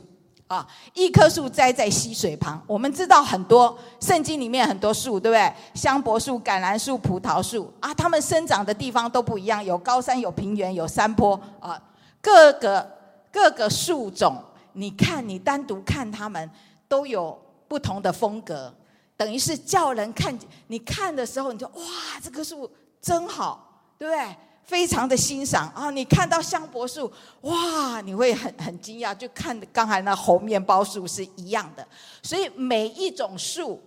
[0.48, 2.62] 啊，一棵树栽在溪水旁。
[2.68, 5.54] 我们知道很多圣经里面很多树，对不对？
[5.74, 11.82] 香柏树、橄榄树、葡萄树啊，它们生长的地方都不一样，有高山、有平原、有山坡啊。
[12.22, 12.86] 各个
[13.32, 14.44] 各个树种，
[14.74, 16.52] 你看你单独看它们
[16.88, 18.74] 都有不同的风格，
[19.16, 20.38] 等于是叫人看。
[20.68, 21.84] 你看的时候，你就哇，
[22.22, 22.70] 这棵树
[23.02, 24.36] 真好，对不对？
[24.64, 25.90] 非常的欣赏啊！
[25.90, 27.10] 你看到香柏树，
[27.44, 31.88] 哇，你会很很惊讶，就看刚才那红面包树是一样的。
[32.22, 33.82] 所以每一种树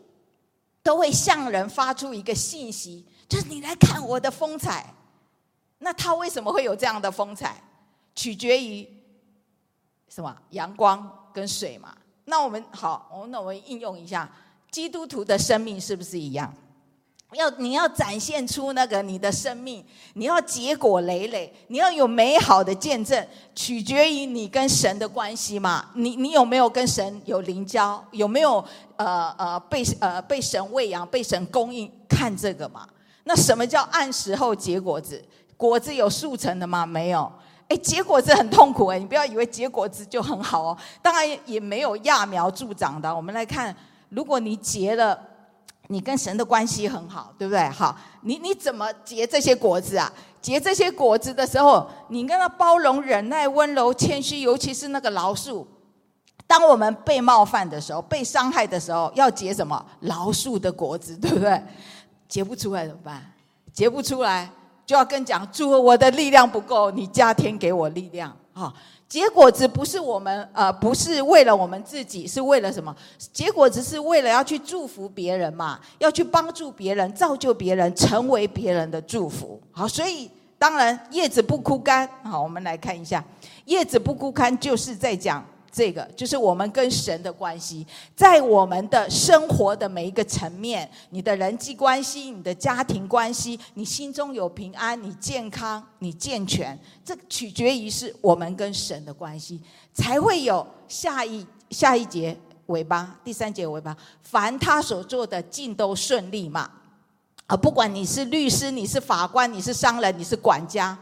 [0.83, 4.95] 都会向人发出一个信息，就是你来看我的风采。
[5.81, 7.63] 那它为什么会有这样的风采？
[8.15, 8.89] 取决于
[10.09, 10.35] 什么？
[10.51, 11.95] 阳光跟水嘛。
[12.31, 14.31] 那我们好，我那我们应用一下，
[14.71, 16.55] 基督徒的生命是不是一样？
[17.33, 25.91] 要你要展现出那个你的生命，你要结果累累，你要有美好的见证，取决于你跟神的关系嘛。
[25.95, 28.03] 你你有没有跟神有灵交？
[28.13, 28.65] 有没有
[28.97, 31.91] 呃呃被呃被神喂养、被神供应？
[32.09, 32.89] 看这个嘛。
[33.25, 35.25] 那什么叫按时候结果子？
[35.57, 36.87] 果子有速成的吗？
[36.87, 37.31] 没有。
[37.71, 40.77] 哎，结果子很痛苦哎，你不要以为结果子就很好哦。
[41.01, 43.15] 当然也没有揠苗助长的。
[43.17, 43.75] 我们来看，
[44.11, 45.19] 如果你结了。
[45.93, 47.69] 你跟神的关系很好，对不对？
[47.71, 50.13] 好，你你怎么结这些果子啊？
[50.41, 55.67] 结这些果子的时候，你跟他包容、忍耐、温柔、谦虚，尤其是那个饶恕。
[56.47, 59.85] 当我们被冒犯的时候、被伤害的时候，要结什么？
[59.99, 61.61] 饶恕的果子，对不对？
[62.29, 63.21] 结不出来怎么办？
[63.73, 64.49] 结不出来
[64.91, 68.75] 就要跟讲，主，我的力量不够，你加添给我力量啊。
[69.09, 72.93] 结果子不是我们呃，不是为了我们自己，是为了什么？
[73.33, 79.61] 结果子是为了要去祝福别人嘛，要去帮助别人，造就别人，成为别人的祝福。
[79.71, 82.09] 好，所以当然叶子不枯干。
[82.25, 83.25] 好，我们来看一下，
[83.67, 85.47] 叶子不枯干就是在讲。
[85.73, 99.61] 这个就是我们跟神的关系，在我们的生活的每一个层面，你的人际关系、你的家庭关系，你心中有平安，你健康，你健全，这取决于是我们跟神的关系，
[99.95, 106.71] 才会有下一下一节尾巴，第三节尾巴，凡他所做的尽都顺利嘛。
[107.47, 110.97] 啊，不管你是律师，你是法官，你是商人，你是管家，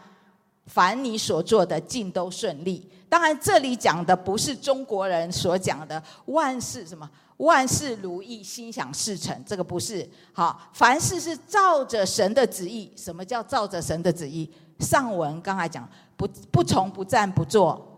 [0.68, 2.88] 凡你所做的尽都顺利。
[3.08, 10.06] 当然，这里讲的不是中国人所讲的万事什么万事如意、心想事成，这个不是。
[10.32, 12.92] 好，凡事是照着神的旨意。
[12.94, 14.48] 什么叫照着神的旨意？
[14.80, 17.97] 上文刚才讲，不不从不战不坐。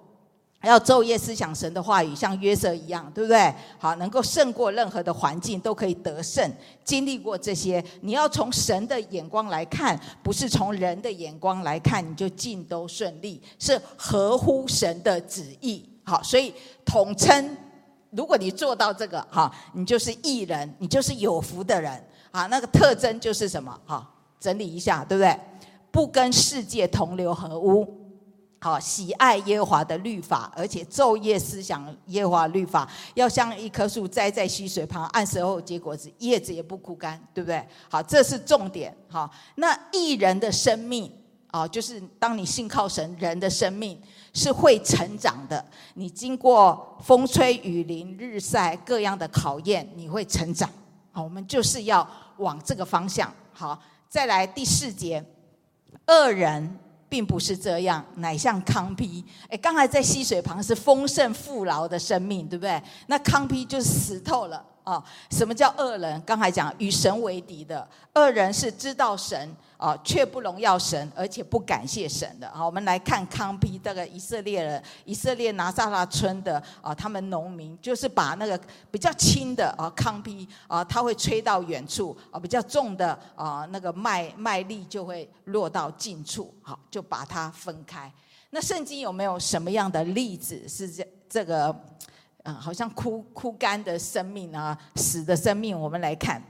[0.68, 3.54] 要昼夜思想神的话语，像约瑟一样，对不对？
[3.78, 6.52] 好，能够胜过任何的环境，都可以得胜。
[6.84, 15.88] 经历过这些，你要从神的眼光来看，不是从人的眼光来看，你就尽都顺利，是合乎神的旨意。
[16.04, 16.52] 好，所以
[16.84, 17.56] 统称，
[18.10, 21.92] 如果你做到这个，哈，你就是义人，你就是有福的人。
[22.32, 23.76] 啊，那个特征就是什么？
[23.86, 24.06] 好，
[24.38, 25.36] 整理一下，对不对？
[25.90, 27.99] 不跟世界同流合污。
[28.62, 37.66] 好，喜爱耶和华的律法，而且昼夜思想耶和华律法，要像一棵树栽在溪水旁，按时候结果子，叶子也不枯干，对不对？
[37.88, 38.94] 好，这是重点。
[39.08, 41.10] 好，那义人的生命
[41.50, 43.98] 啊，就是当你信靠神，人的生命
[44.34, 45.64] 是会成长的。
[45.94, 50.68] 你经过风吹雨淋、日晒各样的考验，你会成长。
[51.12, 53.32] 好，我们就是要往这个方向。
[53.54, 55.24] 好，再来第四节，
[56.08, 56.78] 恶人。
[57.10, 59.22] 并不是这样，乃像糠秕。
[59.48, 62.82] 哎，刚才在溪水旁是丰盛富饶的生命，对不对？
[63.08, 64.64] 那糠秕就是死透了。
[64.90, 66.20] 啊，什么叫恶人？
[66.22, 72.50] 刚才讲与神为敌的恶人是知道神啊，却不荣耀神，而且不感谢神的。
[72.52, 88.12] 好，我们来看糠秕这个以色列人，以色列拿撒拉村的啊，他们农民就是把那个比较轻的啊糠秕啊，他会吹到远处啊，比较重的啊那个麦麦粒就会落到近处，好，就把它分开。
[88.50, 91.72] 那圣经有没有什么样的例子是这这个？
[92.44, 95.78] 嗯，好像枯枯干的生命啊，死的生命。
[95.78, 96.42] 我们来看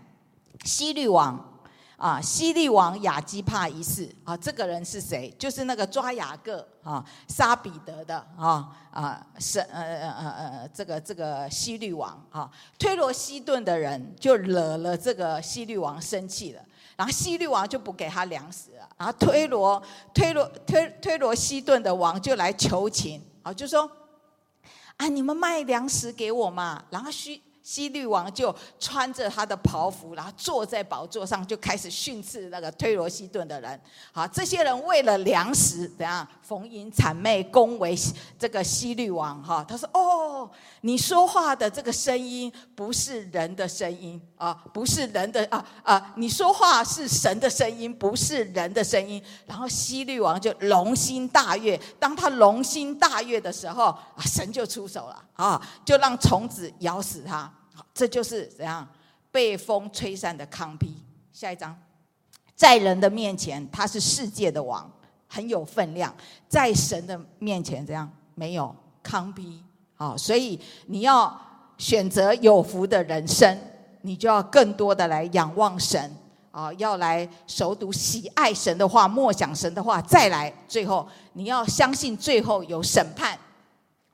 [0.64, 1.62] 希律王
[1.96, 5.28] 啊，希律王亚基帕一世啊，这个人是谁？
[5.36, 12.48] 就是那个抓雅各啊，杀彼得的啊啊，是呃呃呃呃，这个这个希律王啊，
[12.78, 16.62] 推罗西顿的人就惹了这个希律王生气了，
[16.96, 19.82] 然后希律王就不给他粮食了，然后推罗
[20.14, 23.90] 推罗推推罗西顿的王就来求情啊，就说。
[25.00, 25.08] 啊！
[25.08, 26.84] 你们卖粮食给我嘛？
[26.90, 33.80] 然后需西律王就穿着他的袍服，然后坐在宝座上，就开始训斥那个推罗西顿的人。
[34.12, 37.96] 好，这些人为了粮食，怎样逢迎谄媚，恭维
[38.38, 39.64] 这个西律王哈。
[39.68, 40.50] 他说：“哦，
[40.80, 46.14] 你说话的这个声音不是人的声音啊，不是人的啊啊！
[46.16, 51.78] 你说话是神的声音，不是人的声音。”然后西律王就龙心大悦。
[51.98, 57.52] 当他龙心大悦的时候啊，神就出手了啊，就让虫子咬死他。
[58.00, 58.88] 这就是怎样
[59.30, 60.88] 被风吹散的糠秕。
[61.34, 61.78] 下一章。
[62.56, 64.90] 在人的面前，他是世界的王，
[65.28, 66.10] 很有分量；
[66.48, 69.52] 在神的面前，这样没有糠秕。
[69.96, 71.38] 好，所以你要
[71.76, 73.54] 选择有福的人生，
[74.00, 76.10] 你就要更多的来仰望神
[76.50, 83.38] 啊，要来熟读、喜爱神的话，默想神的话，再来最后你要相信，最后有审判。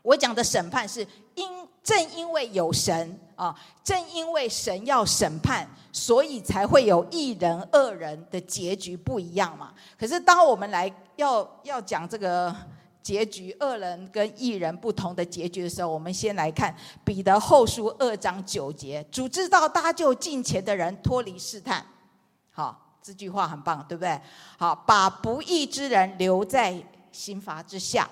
[0.02, 1.06] 我讲的审判是
[1.36, 1.48] 因
[1.84, 3.20] 正因为有神。
[3.36, 9.72] 啊，正因为神要审判，所以才会有一人、恶人的结局不一样嘛。
[9.98, 12.54] 可是当我们来要要讲这个
[13.02, 16.74] 结局，恶人跟一人不同的结局的时候，我们先来看
[17.04, 21.84] 彼得后书二章九节：主知道搭救近前的人脱离试探。
[22.50, 24.18] 好，这句话很棒，对不对？
[24.56, 26.82] 好，把不义之人留在
[27.12, 28.08] 刑罚之下，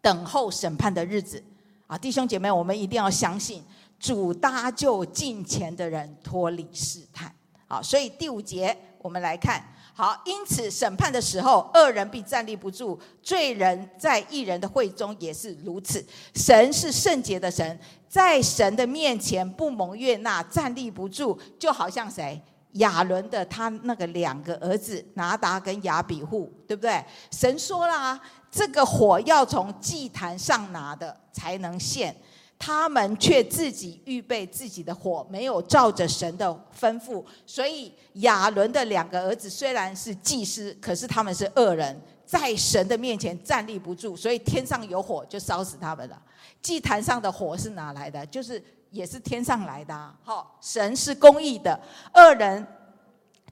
[0.00, 1.44] 等候审判的日子。
[1.86, 3.62] 啊，弟兄姐妹，我们一定要相信。
[4.02, 7.32] 主搭救近前的人脱离试探，
[7.68, 16.04] 好，所以第五节我们来看，好，因此审判的时候，恶人必站立不住，罪人在义人的会中也是如此。
[16.34, 17.78] 神是圣洁的神，
[18.08, 22.42] 在神的面前不蒙悦纳，站立不住，就好像谁？
[22.72, 27.04] 亚伦的他那个两个儿子拿达跟亚比户，对不对？
[27.30, 32.16] 神说了，这个火要从祭坛上拿的才能献。
[32.64, 36.48] 他们却自己预备自己的火，没有照着神的
[36.78, 37.24] 吩咐。
[37.44, 44.16] 所以亚伦的两个儿子虽然是祭司，可是他们是恶人，在神的面前站立不住。
[44.16, 46.22] 所以天上有火就烧死他们了。
[46.60, 48.24] 祭坛上的火是哪来的？
[48.26, 50.16] 就是也是天上来的啊。
[50.22, 51.76] 好，神是公义的，
[52.14, 52.64] 恶人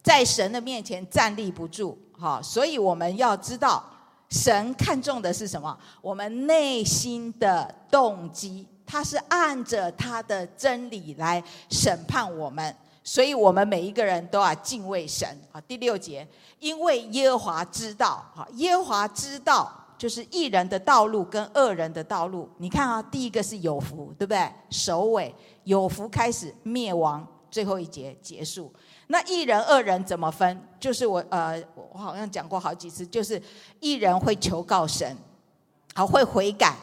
[0.04, 1.98] 在神的面前站立不住。
[2.16, 3.84] 好，所以我们要知道，
[4.28, 5.76] 神看重的是什么？
[6.00, 8.68] 我们内心的动机。
[8.90, 12.74] 他是按着他的真理来审判我们，
[13.04, 15.28] 所以我们每一个人都要敬畏神。
[15.52, 16.26] 啊，第六节，
[16.58, 22.50] 因为耶和华知道，好，耶和华知道，就是义人的道路跟恶人的道路。
[22.58, 24.52] 你看啊，第一个是有福，对不对？
[24.70, 25.32] 首尾
[25.62, 28.72] 有福开始，灭亡最后一节结束。
[29.06, 30.60] 那义人恶人怎么分？
[30.80, 31.62] 就是我呃，
[31.92, 33.40] 我好像讲过好几次，就是
[33.78, 35.16] 义人会求告神，
[35.94, 36.74] 好，会悔改。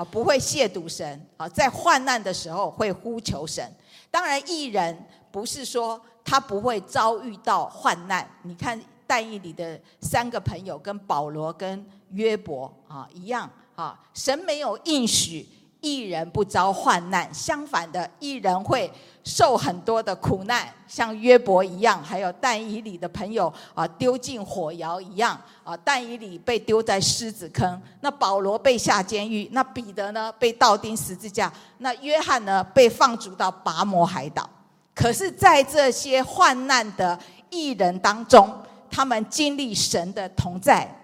[0.00, 3.70] 啊，不会亵渎神啊，在患难的时候会呼求神。
[4.10, 4.96] 当然，艺人
[5.30, 8.26] 不是说他不会遭遇到患难。
[8.42, 15.46] 你看但以理的三个朋友跟保罗跟约伯啊一样啊，神没有应许。
[15.80, 18.90] 一人不遭患难，相反的，一人会
[19.24, 25.74] 受很多的苦难，像约伯一样，还有但以理的朋友啊，丢进火窑一样啊。
[25.82, 34.48] 但以理被丢在狮子坑，那保罗被下监狱，那彼得呢被倒钉十字架，那约翰呢被放逐到拔摩海岛。
[34.94, 37.18] 可是，在这些患难的
[37.48, 38.54] 义人当中，
[38.90, 40.94] 他们经历神的同在，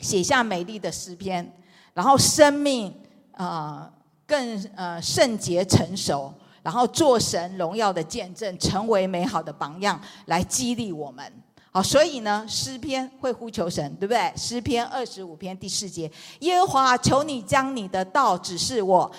[0.00, 1.52] 写下美丽的诗篇，
[1.92, 2.94] 然后生命
[3.32, 3.90] 啊。
[4.28, 6.30] 更呃圣洁成熟，
[6.62, 11.32] 然后做神荣耀的见证，成为美好的榜样，来激励我们。
[11.70, 14.30] 好，所以呢，诗篇会呼求神，对不对？
[14.36, 16.10] 诗篇二十五篇第四节：
[16.40, 19.10] 耶和华，求你将你的道指示我，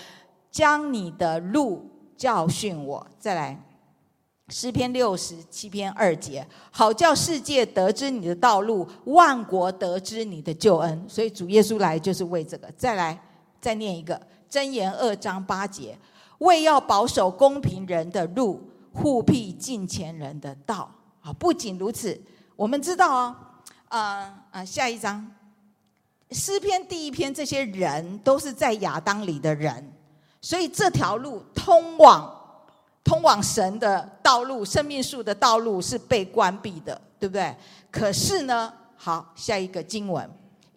[0.52, 3.06] 将你的路教训我。
[3.18, 3.60] 再来，
[4.50, 11.06] 诗篇六十七篇二节：好叫世界得知你的道路，万国得知你的救恩。
[11.08, 12.72] 所以主耶稣来就是为这个。
[12.76, 13.20] 再来，
[13.60, 14.20] 再念一个。
[14.50, 15.98] 箴言二章八节，
[16.40, 20.90] 为要保守公平人的路，护庇近前人的道。
[21.22, 22.20] 啊，不仅如此，
[22.56, 23.36] 我们知道啊，
[23.90, 25.30] 呃呃，下一章，
[26.32, 29.92] 诗篇第一篇，这些人都是在亚当里的人，
[30.42, 32.34] 所以这条路通往
[33.04, 37.54] 通往神的道路，生命树的道路是被关闭的，对不对？
[37.92, 40.30] 可是呢，好，下一个经文。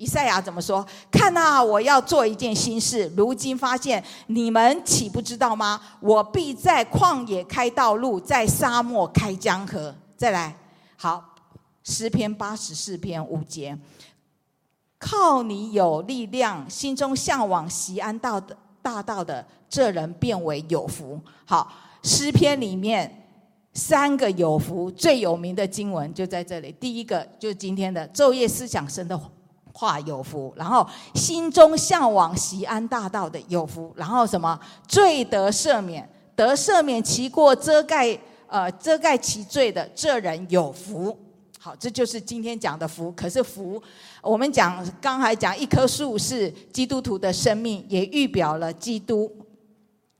[0.03, 0.84] 以赛亚怎么说？
[1.12, 3.09] 看啊，我要做一件新事。
[3.16, 5.80] 如今发现，你们岂不知道吗？
[6.00, 9.94] 我必在旷野开道路，在沙漠开江河。
[10.16, 10.57] 再来，
[10.96, 11.36] 好，
[11.84, 13.78] 诗篇八十四篇五节，
[14.98, 21.20] 靠你有力量，心中向往西安道的大道的这人，变为有福。
[21.44, 21.72] 好，
[22.03, 23.24] 诗篇里面
[23.72, 26.72] 三个有福最有名的经文就在这里。
[26.72, 29.16] 第一个就是今天的昼夜思想神的
[29.72, 41.18] 话有福，然后心中向往锡安大道的有福，然后什么罪得赦免，得赦免其过遮盖呃遮盖其罪的这人有福。
[41.58, 43.10] 好，这就是今天讲的福。
[43.12, 43.80] 可是福，
[44.20, 49.30] 我们讲刚才讲一棵树是基督徒的生命，也预表了基督。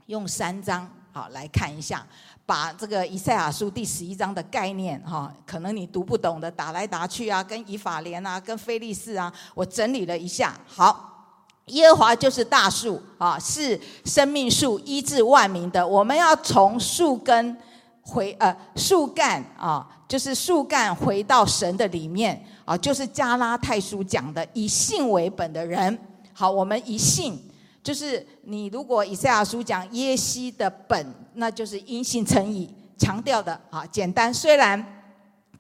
[0.07, 2.07] 用三章好来看一下。
[2.45, 10.53] 把这个以赛亚书第十一章的概念哈，可能你读不懂的，打来打去啊，跟以法莲啊，跟非利士啊，我整理了一下。
[10.67, 15.87] 好，耶和华就是大树啊，是生命树，医治万民的。
[15.87, 17.57] 我们要从树根
[18.03, 25.97] 回呃树干啊，就是树干回到神的里面啊，就是加拉太书讲的以信为本的人。
[26.33, 27.41] 好，我们以信。
[27.83, 31.05] 就是你如果以赛亚书讲耶西的本，
[31.35, 34.33] 那就是因信称义，强调的啊，简单。
[34.33, 35.03] 虽然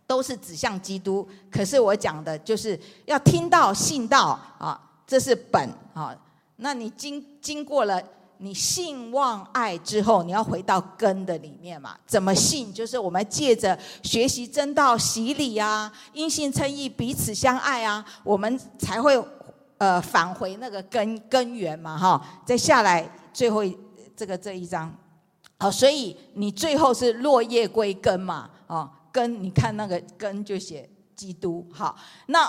[0.06, 6.16] 都是指向基督，可是我讲的就是要听到信道啊，这是本啊。
[6.56, 8.00] 那你经经过了
[8.38, 11.96] 你信望爱之后，你要回到根的里面嘛？
[12.06, 12.72] 怎么信？
[12.72, 19.20] 就是我们借着学习真道、洗礼啊，因信称义，彼此相爱啊，我们才会。
[19.82, 23.64] 呃，返回那个根根源嘛，哈，再下来最后
[24.16, 24.96] 这个这一章，
[25.58, 32.48] 好，所以你最后是落叶归根嘛，啊，根，你看那个根就写基督，好，那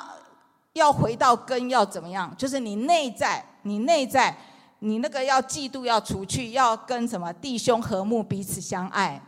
[0.73, 2.31] 要回到根要怎么样？
[2.37, 4.37] 就是你内在，你内在，
[4.77, 9.19] 你那个要嫉妒要除去，要跟什么弟兄和睦彼此相爱，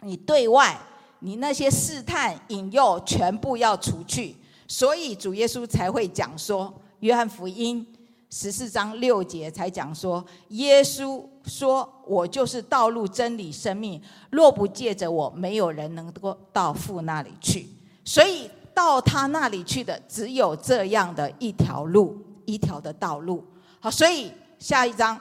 [0.00, 0.78] 你对外，
[1.18, 4.34] 你那些试探引诱全部要除去，
[4.66, 6.72] 所以主耶稣才会讲说。
[7.04, 7.86] 约翰福音
[8.30, 14.00] 十四章六节才讲说，耶稣说：“我就是道路、真理、生命，
[14.30, 17.68] 若不借着我，没有人能够到父那里去。
[18.06, 23.44] 所以到他那里去的，只有这样的一条路，一条的道路。
[23.80, 25.20] 好，所以下一章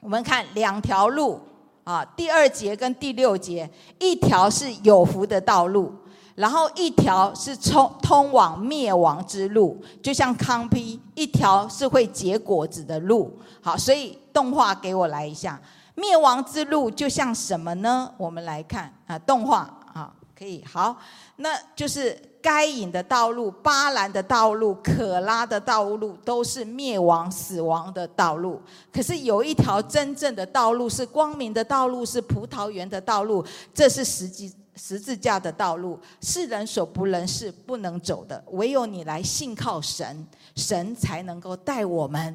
[0.00, 1.40] 我们看两条路
[1.84, 3.70] 啊，第二节跟第六节，
[4.00, 5.94] 一条是有福的道路。”
[6.40, 13.38] 然后一条是通通往灭亡之路，就像康批；一条是会结果子的路。
[13.60, 15.60] 好，所以动画给我来一下，
[15.94, 18.10] 灭亡之路就像什么呢？
[18.16, 20.96] 我们来看啊，动画啊，可以好，
[21.36, 28.62] 那就是该隐的道路、巴兰的道路、可拉的道路，都是灭亡、死亡的道路。
[28.90, 34.50] 可是有一条真正的道路，是光明的道路，是葡萄园的道路，这是实际。
[34.82, 40.26] 十字架的道路，是人所不能是不能走的，唯有你来信靠神，
[40.56, 42.34] 神才能够带我们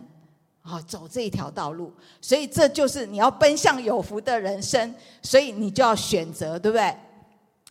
[0.61, 1.91] 好走这一条道路。
[2.21, 4.93] 所以这就是你要奔向有福的人生，
[5.23, 6.95] 所以你就要选择，对不对？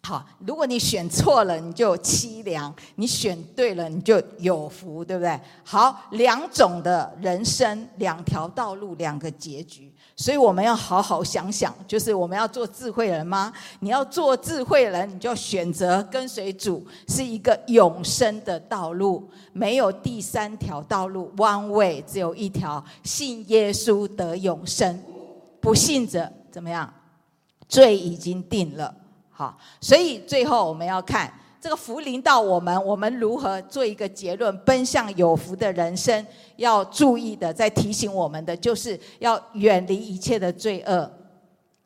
[0.06, 5.40] 好，如果你选错了，你就凄凉；你选对了，你就有福，对不对？
[5.64, 9.90] 好，两种的人生，两条道路，两个结局。
[10.14, 13.50] 所以我们要好好想想，就是我们要做智慧人吗？
[13.80, 25.02] 你要做智慧人，你就选择跟随主，是一个永生的道路，没有第三条道路，one way，只有一条，信耶稣得永生，
[25.60, 26.92] 不信者怎么样？
[27.66, 28.94] 罪已经定了。
[29.34, 31.32] 好，所以最后我们要看。
[31.60, 34.54] 这个福临到我们，我们如何做一个结论？
[34.66, 36.26] 奔向有福的人生，
[36.56, 41.10] 要注意的，在提醒我们的，就是要远离一切的罪恶，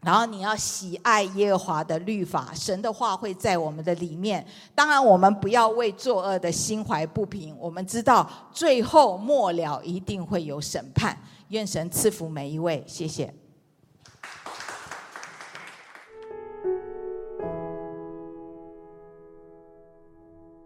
[0.01, 4.45] 然后你要喜爱耶和华的律法，神的话会在我们的里面。
[4.75, 7.57] 当然，我们不要为作恶的心怀不平。
[7.57, 11.17] 我们知道，最后末了一定会有审判。
[11.51, 13.33] 愿神赐福每一位，谢谢。